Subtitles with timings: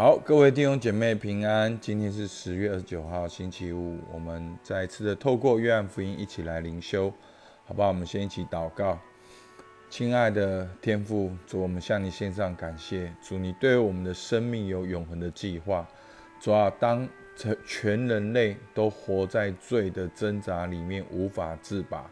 [0.00, 1.78] 好，各位弟兄姐妹平安。
[1.78, 3.98] 今天是十月二十九号，星期五。
[4.10, 7.12] 我们再次的透过约翰福音一起来灵修，
[7.66, 7.88] 好不好？
[7.88, 8.98] 我们先一起祷告。
[9.90, 13.12] 亲爱的天父，主，我们向你献上感谢。
[13.22, 15.86] 主，你对我们的生命有永恒的计划。
[16.40, 17.06] 主啊，当
[17.66, 22.10] 全人类都活在罪的挣扎里面，无法自拔，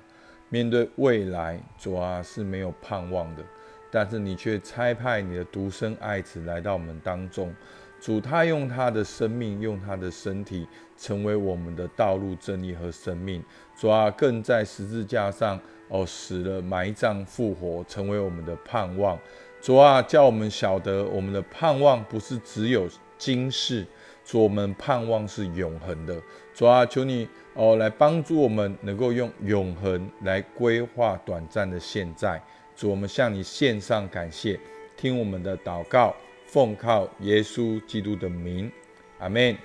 [0.50, 3.43] 面对未来，主啊是没有盼望的。
[3.91, 7.55] 但是你却差派你的独生爱子来到我们当中，
[8.00, 13.43] 主他用他的生命，用他的身体，成为我们的道路、真理和生命。
[13.77, 19.19] 主啊，更在十字架上哦，死了、埋葬、复活，成为我们的盼望。
[19.60, 23.84] 主啊，叫我们晓得，我们的盼望不是只有今世，
[24.24, 26.20] 主我们盼望是永恒的。
[26.55, 32.41] 主啊，求你哦来帮助我们，能够用永恒来规划短暂的现在。
[32.78, 34.56] 主，我们向你献上感谢，
[34.96, 36.14] 听我们的祷告，
[36.46, 38.70] 奉靠耶稣基督的名，
[39.18, 39.59] 阿门。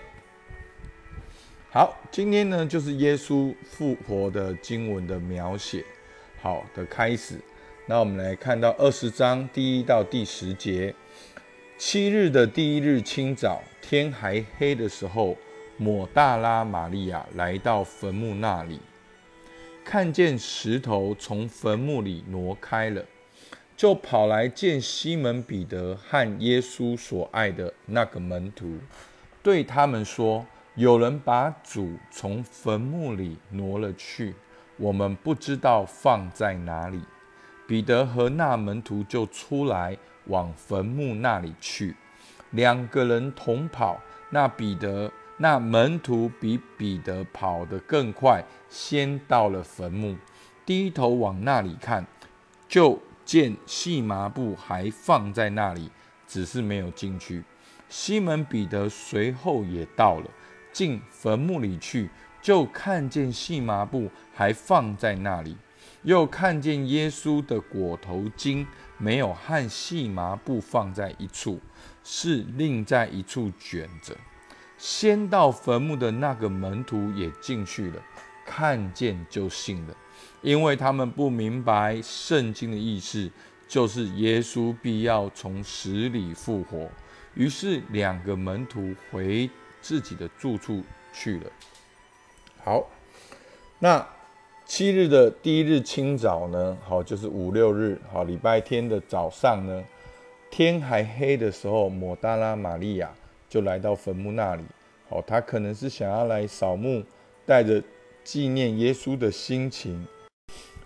[1.70, 5.86] 好，今天呢就是耶稣复活的经文的描写，
[6.42, 7.36] 好的开始。
[7.86, 10.96] 那我们来看到二十章第一到第十节。
[11.78, 15.38] 七日的第一日清早，天还黑的时候，
[15.78, 18.80] 抹大拉玛利亚来到坟墓那里。
[19.86, 23.06] 看见石头从坟墓里挪开了，
[23.76, 28.80] 就跑来见西门彼得和耶稣所爱的那个门徒，
[29.44, 30.46] 对他们说
[30.76, 34.34] ：“有人把主从坟墓里挪了去，
[34.78, 37.02] 我们不知道放在哪里。”
[37.68, 41.96] 彼得和那门徒就出来往坟墓那里去，
[42.52, 44.02] 两个人同跑。
[44.30, 45.12] 那彼得。
[45.38, 50.16] 那门徒比彼得跑得更快，先到了坟墓，
[50.66, 52.06] 低头往那里看，
[52.68, 55.90] 就见细麻布还放在那里，
[56.28, 57.44] 只是没有进去。
[57.90, 60.30] 西门彼得随后也到了，
[60.72, 62.10] 进坟墓里去，
[62.42, 65.58] 就看见细麻布还放在那里，
[66.04, 68.66] 又看见耶稣的裹头巾
[68.98, 71.60] 没有和细麻布放在一处，
[72.04, 74.16] 是另在一处卷着。
[74.84, 78.04] 先到坟墓的那个门徒也进去了，
[78.46, 79.96] 看见就信了，
[80.42, 83.32] 因为他们不明白圣经的意思，
[83.66, 86.90] 就是耶稣必要从死里复活。
[87.34, 89.50] 于是两个门徒回
[89.80, 90.84] 自己的住处
[91.14, 91.50] 去了。
[92.62, 92.86] 好，
[93.80, 94.06] 那
[94.66, 96.78] 七日的第一日清早呢？
[96.86, 99.82] 好，就是五六日，好，礼拜天的早上呢，
[100.52, 103.10] 天还黑的时候，抹大拉玛利亚。
[103.54, 104.64] 就来到坟墓那里，
[105.10, 107.04] 哦，他可能是想要来扫墓，
[107.46, 107.84] 带着
[108.24, 110.08] 纪念耶稣的心情，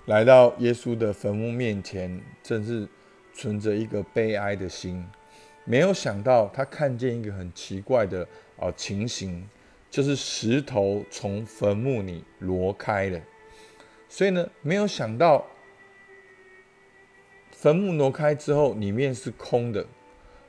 [0.07, 2.85] 来到耶稣的坟墓面前，正是
[3.33, 5.01] 存着一个悲哀的心。
[5.63, 9.47] 没有想到，他看见一个很奇怪的哦情形，
[9.89, 13.21] 就是石头从坟墓里挪开了。
[14.09, 15.45] 所以呢，没有想到
[17.53, 19.85] 坟墓挪开之后，里面是空的。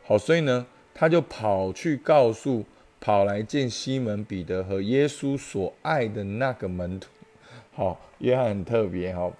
[0.02, 0.66] 好，所以呢。
[1.00, 2.64] 他就跑去告诉
[2.98, 7.09] 跑来见西门彼得和耶稣所爱的那个门徒，
[7.72, 9.31] 好，约翰很特别哈，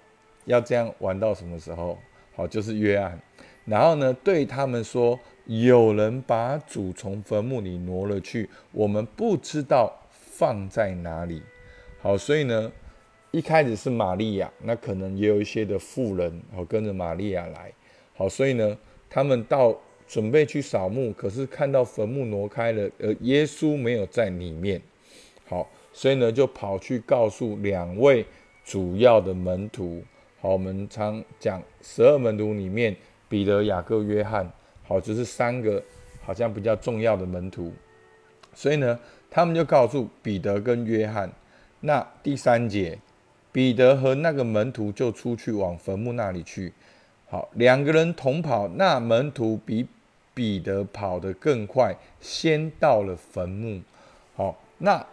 [0.45, 1.99] 要这样玩到什么时候？
[2.37, 3.19] 好，就是约翰。
[3.65, 11.43] 然后呢，对他们说，有人把主从坟墓里挪了去，我们不知道放在哪里。
[12.01, 12.71] 好，所以呢，
[13.33, 17.73] 一开始是玛利亚，那可能也有一些的妇人，好跟着玛利亚来。
[18.15, 18.79] 好，所以呢，
[19.11, 19.77] 他们到。
[20.09, 24.81] 准备去扫墓，可是看到坟墓挪开了，而耶稣没有在里面。
[25.47, 28.25] 好，所以呢，就跑去告诉两位
[28.65, 30.03] 主要的门徒。
[30.41, 32.97] 好，我们常讲十二门徒里面，
[33.29, 34.51] 彼得、雅各、约翰，
[34.83, 35.83] 好，就是三个
[36.23, 37.71] 好像比较重要的门徒。
[38.55, 38.99] 所以呢，
[39.31, 41.31] 他们就告诉彼得跟约翰。
[41.81, 42.99] 那第三节，
[43.53, 46.73] 彼得和那个门徒就出去往坟墓那里去。
[47.29, 49.87] 好，两个人同跑，那门徒比。
[50.39, 53.83] 彼得跑得更快，先到了坟墓。
[54.37, 55.05] 好，那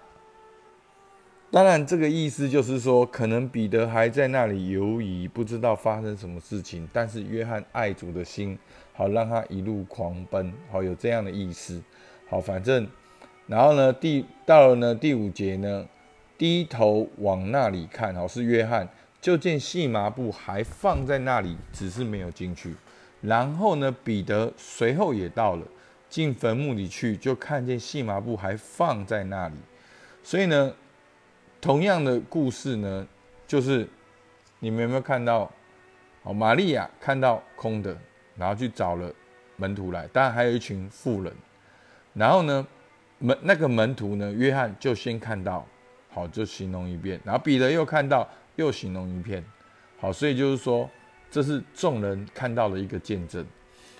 [1.49, 6.87] 当然，这个意思就是说，可能彼得还在那里犹疑，不知道发生什么事情。
[6.93, 8.55] 但是约翰爱主的心，
[8.93, 10.53] 好让他一路狂奔。
[10.69, 11.81] 好，有这样的意思。
[12.29, 12.87] 好，反正，
[13.47, 15.87] 然后呢，第到了呢第五节呢，
[16.37, 18.87] 低头往那里看，好是约翰，
[19.19, 22.75] 就见细麻布还放在那里，只是没有进去。
[23.25, 25.65] 然后呢，彼得随后也到了，
[26.09, 29.55] 进坟墓里去，就看见细麻布还放在那里。
[30.23, 30.73] 所以呢，
[31.59, 33.07] 同样的故事呢，
[33.47, 33.87] 就是
[34.59, 35.51] 你们有没有看到？
[36.23, 37.95] 哦，玛利亚看到空的，
[38.35, 39.13] 然后去找了
[39.57, 41.31] 门徒来，当然还有一群妇人。
[42.13, 42.65] 然后呢，
[43.19, 45.63] 门那个门徒呢，约翰就先看到，
[46.09, 49.45] 好，就形容一遍，然后彼得又看到，又形容一遍，
[49.99, 50.89] 好，所以就是说，
[51.35, 53.45] 这是众人看到的一个见证。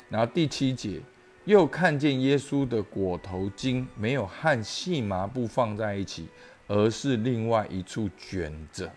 [0.07, 1.01] 然后第七节，
[1.43, 6.29] 又看见耶稣的裹头巾没有和细麻布放在一起，
[6.65, 8.89] 而是另外一处卷着。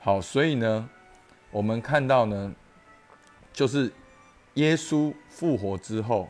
[0.00, 0.90] 好，所以呢，
[1.52, 2.52] 我们看到呢，
[3.52, 3.88] 就是
[4.54, 6.28] 耶稣复活之后。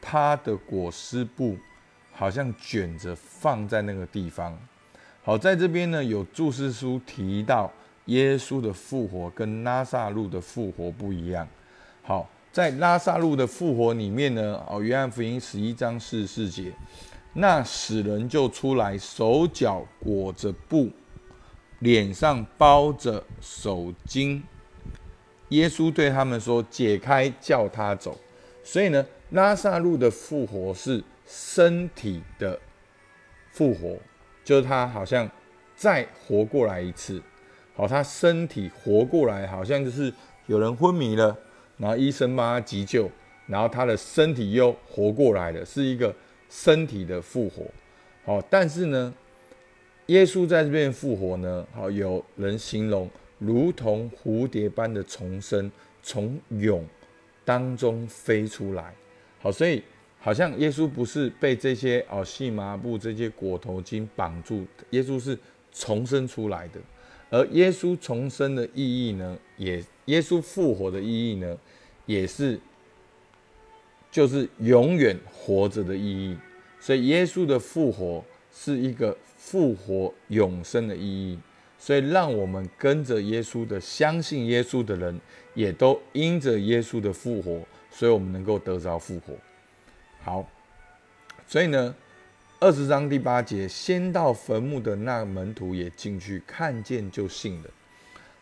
[0.00, 1.58] 他的裹尸布
[2.12, 4.56] 好像卷着放在那个地方。
[5.24, 7.70] 好，在这边呢有注释书提到
[8.08, 11.48] 耶稣的复活跟拉萨路的复活不一样。
[12.02, 16.72] 好，在拉萨路的复活里面呢，哦，约翰福音十一章四十四节，
[17.32, 20.90] 那死人就出来，手脚裹着布，
[21.78, 24.42] 脸上包着手巾。
[25.48, 28.18] 耶稣对他们说：“解开，叫他走。”
[28.62, 29.06] 所以呢。
[29.32, 32.58] 拉萨路的复活是身体的
[33.52, 33.94] 复活，
[34.42, 35.30] 就是他好像
[35.76, 37.22] 再活过来一次。
[37.78, 40.12] 好，他身体活过来，好像就是
[40.46, 41.38] 有人昏迷了，
[41.76, 43.08] 然后医生帮他急救，
[43.46, 46.12] 然后他的身体又活过来了，是一个
[46.50, 47.64] 身体的复活。
[48.24, 49.14] 好，但是呢，
[50.06, 53.08] 耶稣在这边复活呢，好，有人形容
[53.38, 55.70] 如同蝴蝶般的重生，
[56.02, 56.84] 从蛹
[57.44, 58.92] 当中飞出来。
[59.40, 59.80] 好，所以
[60.18, 65.38] 好像耶稣不是被这些哦细麻布、这些裹头巾绑住，耶稣是
[65.70, 66.80] 重生出来的。
[67.30, 71.58] 而耶稣重生的意义呢，也耶稣复活的意义呢，
[72.06, 72.58] 也是
[74.10, 76.36] 就是永远活着的意义。
[76.80, 81.38] 所以耶稣的复活是一个复活永生的意义。
[81.80, 85.20] 所以让我们跟着耶稣的、相信耶稣的人，
[85.54, 87.62] 也都因着耶稣的复活。
[87.90, 89.32] 所以我们能够得着复活。
[90.22, 90.48] 好，
[91.46, 91.94] 所以呢，
[92.60, 97.70] 二十章第八节，先到坟墓的那门徒也进去看见就信了。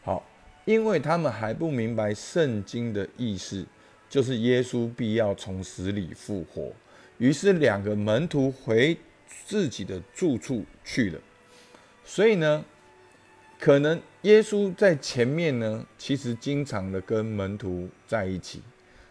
[0.03, 0.27] 好，
[0.65, 3.67] 因为他们还不明白圣经的意思，
[4.09, 6.73] 就是耶稣必要从死里复活。
[7.19, 8.97] 于是两个门徒回
[9.45, 11.21] 自己的住处去了。
[12.03, 12.65] 所以呢，
[13.59, 18.63] 可能耶稣在前面呢，其实经常的跟门徒在一起。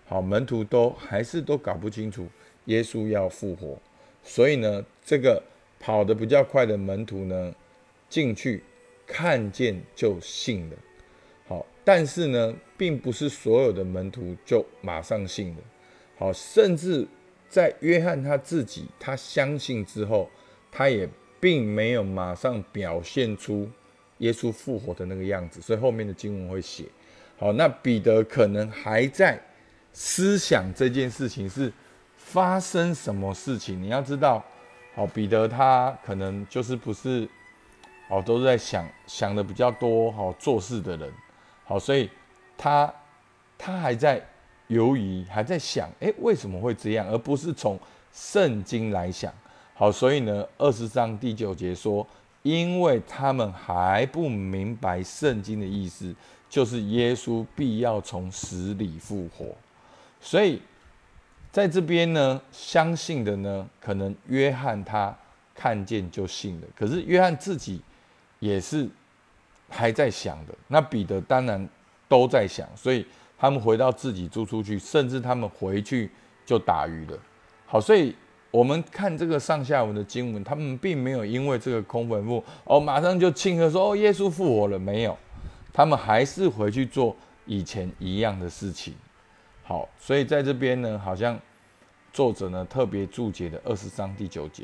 [0.07, 2.27] 好，门徒都还是都搞不清楚
[2.65, 3.79] 耶稣要复活，
[4.25, 5.41] 所以呢，这个
[5.79, 7.53] 跑得比较快的门徒呢，
[8.09, 8.61] 进去
[9.07, 10.75] 看见就信了。
[11.47, 15.57] 好，但是呢，并不是所有的门徒就马上信了。
[16.17, 17.07] 好，甚至
[17.47, 20.29] 在约翰他自己他相信之后，
[20.71, 21.07] 他也
[21.39, 23.69] 并没有马上表现出
[24.17, 26.85] 耶稣复活的那个样子，所以后面的经文会写。
[27.37, 29.39] 好，那彼得可能还在。
[29.97, 31.71] 思想这件事情是
[32.35, 33.81] 发生什么事情？
[33.81, 34.43] 你要知道，
[34.93, 37.25] 好，彼得他可能就是不是，
[38.09, 41.09] 好，都在想想的比较多，好做事的人，
[41.63, 42.09] 好，所以
[42.57, 42.93] 他
[43.57, 44.21] 他还在
[44.67, 47.79] 犹疑，还在想，哎，为什么会这样，而不是从
[48.11, 49.33] 圣经来想，
[49.73, 52.05] 好，所以呢，二十章第九节说，
[52.41, 56.13] 因为他们还不明白圣经的意思，
[56.49, 59.45] 就是耶稣必要从死里复活。
[60.19, 60.61] 所以，
[61.55, 65.15] 在这边呢，相信的呢，可能约翰他
[65.53, 66.67] 看见就信了。
[66.75, 67.81] 可是约翰自己
[68.41, 68.85] 也是
[69.69, 70.53] 还在想的。
[70.67, 71.65] 那彼得当然
[72.09, 72.67] 都在想。
[72.75, 73.05] 所以
[73.37, 76.11] 他们回到自己住出去，甚至他们回去
[76.45, 77.17] 就打鱼了。
[77.65, 78.13] 好，所以
[78.51, 84.77] 我们看这个上下文的经文，他们并没有因为这个空坟墓哦，马上就庆贺说哦，耶稣复活了。
[84.77, 85.17] 没有，
[85.71, 88.93] 他们还是回去做以前一样的事情。
[89.67, 91.39] 好，所以在这边呢，好像
[92.13, 94.63] 作者呢特别注解的二十章第九节，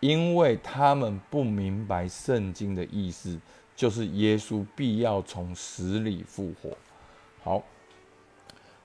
[0.00, 3.38] 因为他们不明白圣经的意思，
[3.76, 6.74] 就是耶稣必要从死里复活。
[7.42, 7.62] 好，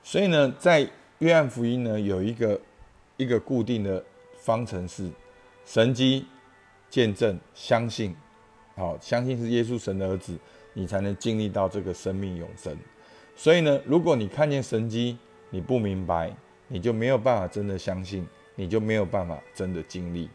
[0.04, 0.86] 所以呢，在
[1.20, 2.60] 约翰福音呢有一个
[3.16, 4.04] 一个固定的
[4.38, 5.10] 方程式：
[5.66, 6.26] 神机、
[6.90, 8.14] 见证、相信。
[8.76, 10.38] 好，相信是耶稣神的儿子，
[10.74, 12.78] 你才能经历到这个生命永生。
[13.38, 15.18] 所以呢，如果你看见神机，
[15.50, 16.36] 你不明白，
[16.68, 20.30] 你就没有办法真的相信，你就没有办法真的经历。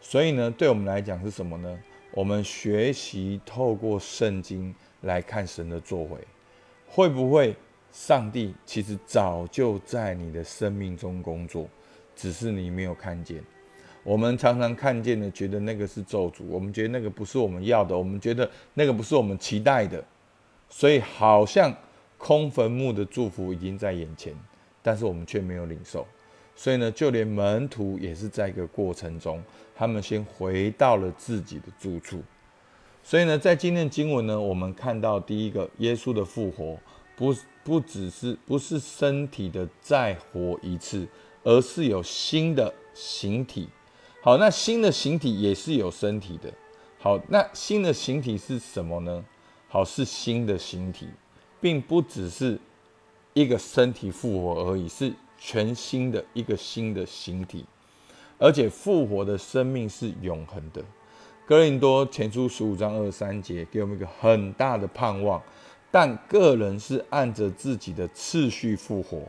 [0.00, 1.78] 所以呢，对我们来讲是什么呢？
[2.10, 6.18] 我们学习透过圣经来看神的作为，
[6.86, 7.54] 会不会
[7.92, 11.68] 上帝其实早就在你的生命中工作，
[12.14, 13.42] 只是你没有看见。
[14.02, 20.04] 我们常常看见的，觉得那个是咒诅，我们觉得那个不是我们要的，我们觉得那个不是我们期待的，
[20.68, 21.74] 所以好像。
[22.18, 24.34] 空坟墓的祝福已经在眼前，
[24.82, 26.06] 但是我们却没有领受，
[26.54, 29.42] 所以呢，就连门徒也是在一个过程中，
[29.74, 32.20] 他们先回到了自己的住处。
[33.02, 36.76] 所以呢，在今天的经文呢，我们看到第一个，耶稣的复活
[37.16, 37.34] 不
[37.64, 41.06] 不只是不是身体的再活一次，
[41.44, 43.68] 而是有新的形体。
[44.20, 46.52] 好，那新的形体也是有身体的。
[46.98, 49.24] 好，那新的形体是什么呢？
[49.68, 51.08] 好，是新的形体，
[51.60, 52.58] 并不只是
[53.34, 57.64] 一个身体复活而已，是全新的一个新的形体，
[58.38, 60.82] 而且复活的生命是永恒的。
[61.46, 65.42] 哥林多前书十五章二三节给我们一个很大的盼望，
[65.90, 69.22] 但个人是按着自己的次序复活，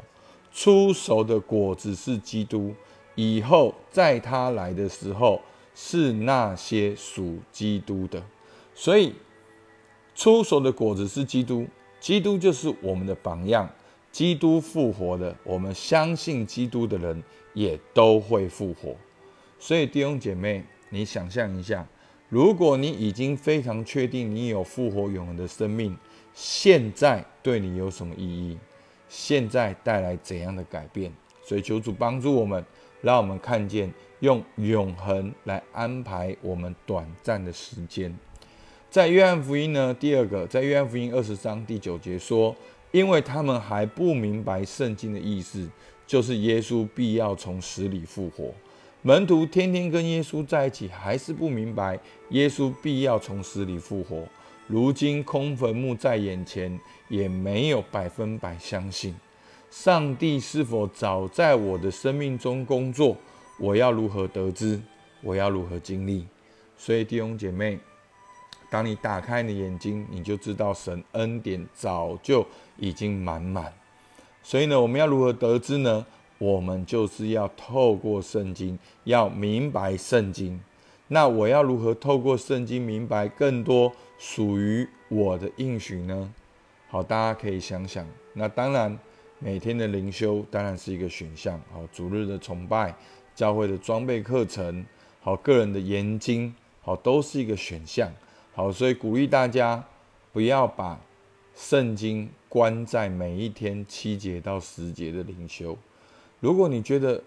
[0.51, 2.73] 出熟的果子是基督，
[3.15, 5.41] 以后在他来的时候
[5.73, 8.21] 是那些属基督的。
[8.75, 9.13] 所以
[10.13, 11.65] 出熟的果子是基督，
[11.99, 13.69] 基督就是我们的榜样，
[14.11, 18.95] 基督复活的，我们相信基督的人也都会复活。
[19.59, 21.85] 所以弟兄姐妹，你想象一下。
[22.29, 25.97] 如果你已经非常确定你有复活永恒的生命，
[26.33, 28.55] 现在对你有什么意义？
[29.09, 31.11] 现在带来怎样的改变？
[31.43, 32.63] 所以求主帮助我们，
[33.01, 38.15] 让我们看见用永恒来安排我们短暂的时间。
[38.89, 42.55] 在约翰福音呢，第二个，在约翰福音二十章第九节说
[42.91, 45.69] ：“因为他们还不明白圣经的意思，
[46.07, 48.51] 就是耶稣必要从死里复活。”
[49.03, 54.23] 门徒天天跟耶稣在一起，还是不明白耶稣必要从死里复活。
[54.65, 56.79] 如今空坟墓在眼前，
[57.09, 59.15] 也没有百分百相信
[59.69, 63.15] 上帝是否早在我的生命中工作。
[63.59, 64.81] 我要如何得知？
[65.21, 66.25] 我要如何经历？
[66.75, 67.77] 所以弟兄姐妹，
[68.69, 72.45] 当你打开你的眼睛，你就知道神恩典早就
[72.77, 73.73] 已经满满。
[74.43, 76.05] 所以呢，我们要如何得知呢？
[76.37, 80.59] 我们就是要透过圣经，要明白圣经。
[81.09, 86.33] 那我要如何透过圣经明白更多属于我的应许呢？
[86.87, 88.07] 好，大家可以想想。
[88.33, 88.97] 那当然，
[89.39, 91.59] 每天的灵修当然是一个选项。
[91.73, 92.95] 好，主日的崇拜、
[93.35, 94.85] 教会的装备课程、
[95.19, 98.09] 好个人的研经，好都是一个选项。
[98.59, 99.81] 好，所以鼓励大家
[100.33, 100.99] 不要把
[101.55, 105.77] 圣经关在每一天七节到十节的灵修。
[106.41, 107.23] 如果你觉得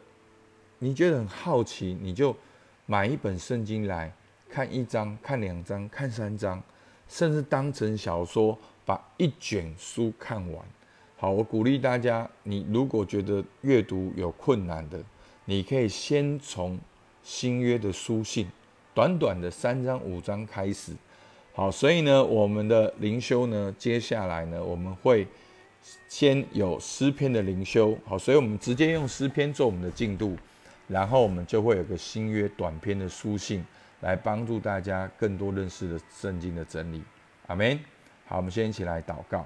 [0.78, 2.36] 你觉得很好奇，你就
[2.84, 4.12] 买一本圣经来
[4.46, 6.62] 看一章、看两章、看三章，
[7.08, 10.62] 甚至当成小说，把一卷书看完。
[11.16, 15.02] 好，我鼓励大家，你如果觉得阅读有困难的，
[15.46, 16.78] 你可以先从
[17.22, 18.46] 新约的书信，
[18.92, 20.92] 短短的三章五章开始。
[21.54, 25.26] 好，所以呢，我们的灵修呢，接下来呢，我们会。
[26.06, 30.36] 先有诗篇的灵修，好，所以我们直接用诗篇做我们的进度，
[30.86, 33.64] 然后我们就会有个新约短篇的书信，
[34.00, 37.02] 来帮助大家更多认识的圣经的真理。
[37.48, 37.76] 阿门。
[38.26, 39.44] 好，我们先一起来祷告。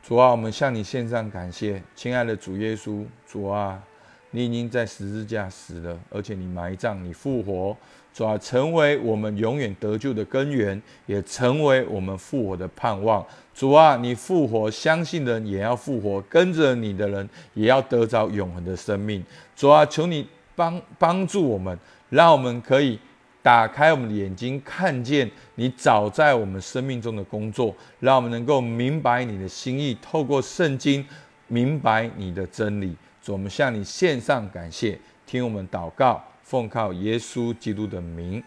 [0.00, 3.82] 主啊，我们向你献上感谢，亲爱的主耶稣，主啊。
[4.30, 7.76] 你已经在十字架死了，而且你埋葬，你复活，
[8.12, 13.24] 主啊，成为我们永远得救的根源，也成为我们复活的盼望。
[13.54, 19.24] 主啊，你复活，相信的人也要复活，跟着你的人也要得着永恒的生命。
[19.56, 21.78] 主啊，求你帮帮助我们，
[22.10, 22.98] 让我们可以
[23.42, 31.04] 打开我们的眼睛，看见你早在我们生命中的工作，让我们能够明白你的心意，透过圣经
[31.46, 32.94] 明白你的真理。
[33.32, 38.42] 我们向你献上感谢，听我们祷告，奉靠耶稣基督的名，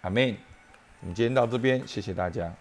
[0.00, 0.36] 阿门。
[1.00, 2.52] 我们今天到这边，谢谢大家。